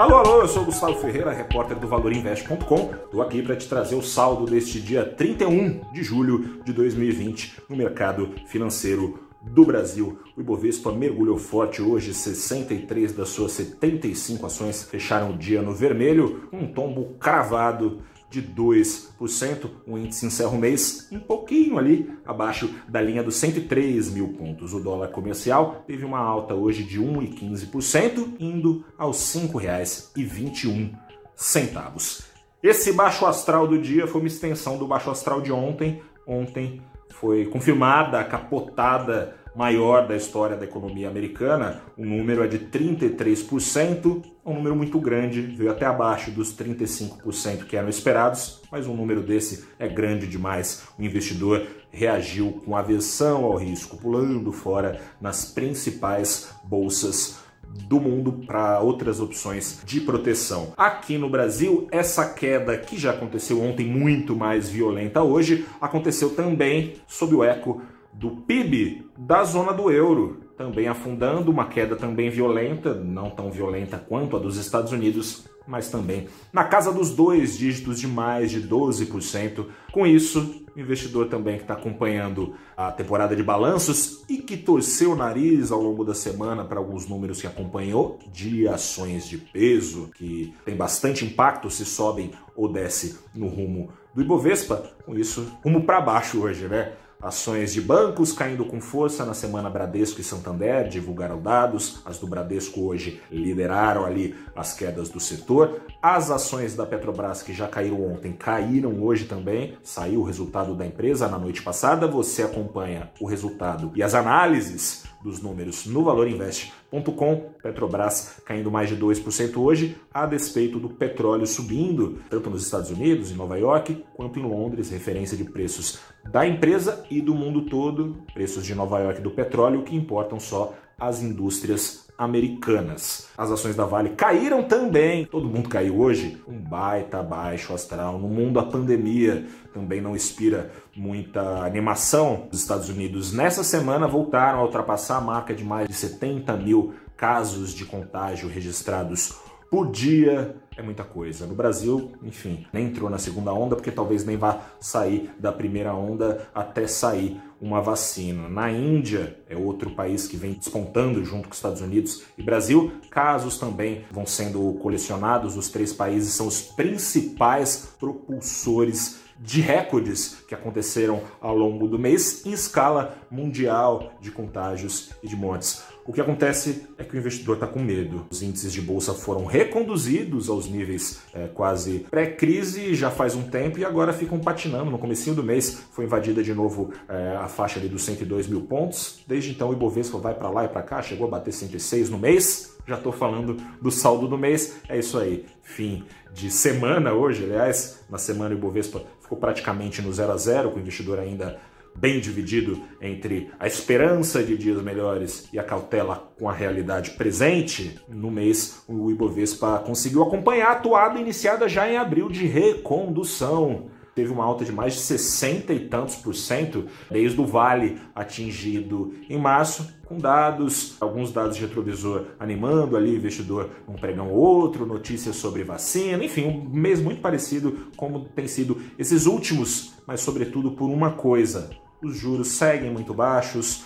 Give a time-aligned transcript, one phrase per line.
[0.00, 2.90] Alô, alô, eu sou o Gustavo Ferreira, repórter do ValorInvest.com.
[3.04, 7.76] Estou aqui para te trazer o saldo deste dia 31 de julho de 2020 no
[7.76, 10.18] mercado financeiro do Brasil.
[10.34, 16.48] O Ibovespa mergulhou forte hoje, 63 das suas 75 ações fecharam o dia no vermelho,
[16.50, 17.98] um tombo cravado
[18.30, 19.68] de 2%.
[19.86, 24.72] O índice encerra o mês um pouquinho ali abaixo da linha dos 103 mil pontos.
[24.72, 32.24] O dólar comercial teve uma alta hoje de 1,15%, indo aos R$ 5,21.
[32.62, 36.00] Esse baixo astral do dia foi uma extensão do baixo astral de ontem.
[36.26, 42.58] Ontem foi confirmada a capotada maior da história da economia americana, o número é de
[42.58, 48.94] 33%, um número muito grande, veio até abaixo dos 35% que eram esperados, mas um
[48.94, 50.84] número desse é grande demais.
[50.98, 57.40] O investidor reagiu com aversão ao risco, pulando fora nas principais bolsas
[57.88, 60.72] do mundo para outras opções de proteção.
[60.76, 66.94] Aqui no Brasil, essa queda que já aconteceu ontem, muito mais violenta hoje, aconteceu também
[67.06, 67.80] sob o eco
[68.12, 73.96] do PIB da zona do euro, também afundando, uma queda também violenta, não tão violenta
[73.96, 78.68] quanto a dos Estados Unidos, mas também na casa dos dois dígitos de mais de
[78.68, 79.64] 12%.
[79.90, 85.12] Com isso, o investidor também que está acompanhando a temporada de balanços e que torceu
[85.12, 90.10] o nariz ao longo da semana para alguns números que acompanhou de ações de peso,
[90.14, 95.84] que tem bastante impacto se sobem ou desce no rumo do Ibovespa, com isso, rumo
[95.84, 96.92] para baixo hoje, né?
[97.22, 102.00] Ações de bancos caindo com força na semana Bradesco e Santander divulgaram dados.
[102.04, 105.82] As do Bradesco hoje lideraram ali as quedas do setor.
[106.00, 109.76] As ações da Petrobras que já caíram ontem caíram hoje também.
[109.82, 112.06] Saiu o resultado da empresa na noite passada.
[112.06, 117.50] Você acompanha o resultado e as análises dos números no valorinvest.com.
[117.62, 123.30] Petrobras caindo mais de 2% hoje, a despeito do petróleo subindo, tanto nos Estados Unidos,
[123.30, 128.16] em Nova York, quanto em Londres, referência de preços da empresa e do mundo todo,
[128.32, 133.28] preços de Nova York do petróleo que importam só as indústrias americanas.
[133.36, 135.24] As ações da Vale caíram também.
[135.24, 136.40] Todo mundo caiu hoje.
[136.46, 138.18] Um baita baixo astral.
[138.18, 142.48] No mundo, a pandemia também não inspira muita animação.
[142.52, 146.92] Os Estados Unidos, nessa semana, voltaram a ultrapassar a marca de mais de 70 mil
[147.16, 149.34] casos de contágio registrados
[149.70, 151.46] por dia é muita coisa.
[151.46, 155.94] No Brasil, enfim, nem entrou na segunda onda porque talvez nem vá sair da primeira
[155.94, 158.48] onda até sair uma vacina.
[158.48, 162.92] Na Índia, é outro país que vem despontando junto com os Estados Unidos e Brasil.
[163.10, 165.56] Casos também vão sendo colecionados.
[165.56, 172.44] Os três países são os principais propulsores de recordes que aconteceram ao longo do mês
[172.44, 175.82] em escala mundial de contágios e de mortes.
[176.04, 178.26] O que acontece é que o investidor está com medo.
[178.30, 183.78] Os índices de bolsa foram reconduzidos aos níveis é, quase pré-crise já faz um tempo
[183.78, 184.90] e agora ficam patinando.
[184.90, 188.62] No comecinho do mês foi invadida de novo é, a faixa ali dos 102 mil
[188.62, 189.20] pontos.
[189.26, 192.18] Desde então o Ibovespa vai para lá e para cá, chegou a bater 106 no
[192.18, 192.76] mês.
[192.86, 194.80] Já estou falando do saldo do mês.
[194.88, 195.44] É isso aí.
[195.62, 200.70] Fim de semana hoje, aliás, na semana o Ibovespa ficou praticamente no 0 a 0,
[200.70, 201.60] com o investidor ainda
[201.94, 208.00] bem dividido entre a esperança de dias melhores e a cautela com a realidade presente,
[208.08, 213.90] no mês o Ibovespa conseguiu acompanhar a atuada iniciada já em abril de recondução.
[214.14, 219.14] Teve uma alta de mais de 60 e tantos por cento desde o vale atingido
[219.28, 224.84] em março, com dados, alguns dados de retrovisor animando ali investidor um pregão ou outro,
[224.84, 230.72] notícias sobre vacina, enfim, um mês muito parecido como tem sido esses últimos, mas sobretudo
[230.72, 231.70] por uma coisa,
[232.02, 233.84] os juros seguem muito baixos,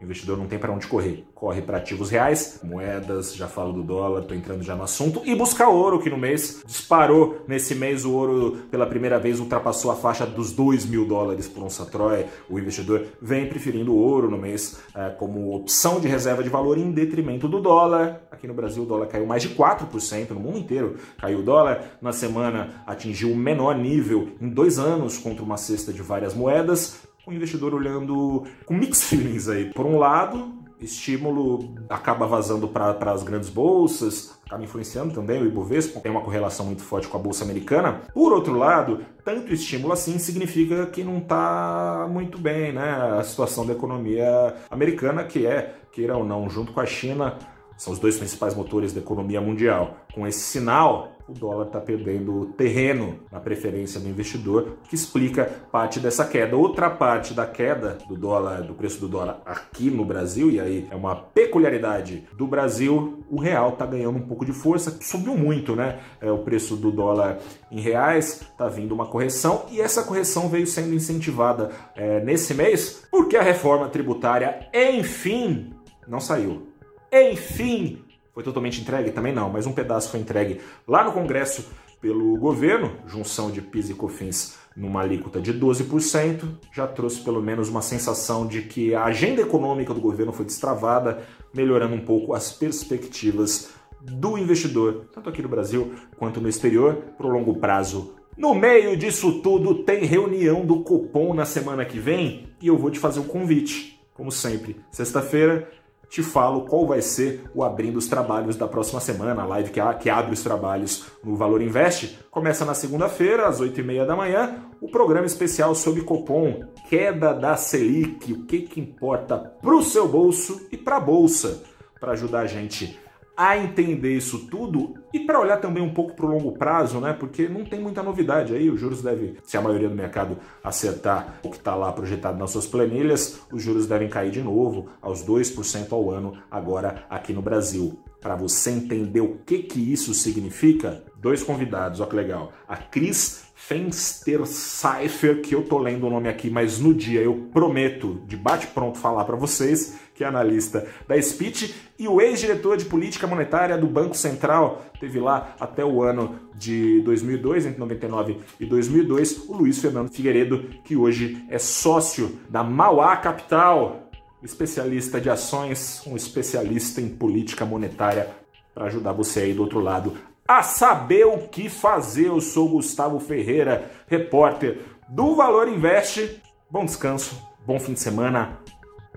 [0.00, 1.24] o investidor não tem para onde correr.
[1.34, 5.34] Corre para ativos reais, moedas, já falo do dólar, estou entrando já no assunto, e
[5.34, 7.44] buscar ouro, que no mês disparou.
[7.46, 11.62] Nesse mês, o ouro, pela primeira vez, ultrapassou a faixa dos 2 mil dólares por
[11.62, 12.26] onça Troy.
[12.48, 16.76] O investidor vem preferindo o ouro no mês é, como opção de reserva de valor
[16.78, 18.22] em detrimento do dólar.
[18.30, 21.98] Aqui no Brasil, o dólar caiu mais de 4%, no mundo inteiro caiu o dólar.
[22.00, 27.13] Na semana, atingiu o menor nível em dois anos contra uma cesta de várias moedas
[27.26, 29.72] o investidor olhando com mixed feelings aí.
[29.72, 36.00] Por um lado, estímulo acaba vazando para as grandes bolsas, acaba influenciando também o Ibovespa,
[36.00, 38.02] tem uma correlação muito forte com a bolsa americana.
[38.12, 43.18] Por outro lado, tanto estímulo assim significa que não está muito bem, né?
[43.18, 47.38] A situação da economia americana, que é, queira ou não, junto com a China,
[47.76, 49.96] são os dois principais motores da economia mundial.
[50.14, 55.98] Com esse sinal, o dólar está perdendo terreno na preferência do investidor, que explica parte
[55.98, 56.56] dessa queda.
[56.56, 60.86] Outra parte da queda do dólar, do preço do dólar aqui no Brasil, e aí
[60.90, 65.74] é uma peculiaridade do Brasil, o real está ganhando um pouco de força, subiu muito,
[65.74, 66.00] né?
[66.20, 67.38] É, o preço do dólar
[67.70, 73.06] em reais está vindo uma correção e essa correção veio sendo incentivada é, nesse mês
[73.10, 75.72] porque a reforma tributária, enfim,
[76.06, 76.68] não saiu.
[77.12, 78.03] Enfim,
[78.34, 79.12] foi totalmente entregue?
[79.12, 81.66] Também não, mas um pedaço foi entregue lá no Congresso
[82.00, 87.68] pelo governo, junção de PIS e COFINS numa alíquota de 12%, já trouxe pelo menos
[87.68, 91.22] uma sensação de que a agenda econômica do governo foi destravada,
[91.54, 93.70] melhorando um pouco as perspectivas
[94.00, 98.14] do investidor, tanto aqui no Brasil quanto no exterior, para o longo prazo.
[98.36, 102.90] No meio disso tudo, tem reunião do Copom na semana que vem e eu vou
[102.90, 104.00] te fazer um convite.
[104.12, 105.70] Como sempre, sexta-feira,
[106.08, 110.10] te falo qual vai ser o abrindo os trabalhos da próxima semana, a live que,
[110.10, 112.18] abre os trabalhos no Valor Invest.
[112.30, 118.32] Começa na segunda-feira, às 8h30 da manhã, o programa especial sobre Copom, queda da Selic,
[118.32, 121.62] o que, que importa para o seu bolso e para a Bolsa,
[121.98, 122.98] para ajudar a gente
[123.36, 127.12] a entender isso tudo e para olhar também um pouco para o longo prazo, né?
[127.12, 128.70] Porque não tem muita novidade aí.
[128.70, 132.50] Os juros devem, se a maioria do mercado acertar o que está lá projetado nas
[132.50, 137.42] suas planilhas, os juros devem cair de novo aos 2% ao ano agora aqui no
[137.42, 137.98] Brasil.
[138.20, 142.52] Para você entender o que, que isso significa, dois convidados, olha que legal.
[142.66, 147.48] A Cris Fenster Cypher, que eu tô lendo o nome aqui, mas no dia eu
[147.50, 152.84] prometo de bate-pronto falar para vocês, que é analista da Speech, e o ex-diretor de
[152.84, 158.66] política monetária do Banco Central, teve lá até o ano de 2002, entre 99 e
[158.66, 164.10] 2002, o Luiz Fernando Figueiredo, que hoje é sócio da Mauá Capital,
[164.42, 168.28] especialista de ações, um especialista em política monetária
[168.74, 170.12] para ajudar você aí do outro lado
[170.46, 172.26] a saber o que fazer.
[172.26, 176.42] Eu sou Gustavo Ferreira, repórter do Valor Investe.
[176.70, 178.58] Bom descanso, bom fim de semana.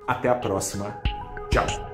[0.08, 1.02] Até a próxima.
[1.50, 1.87] Tchau.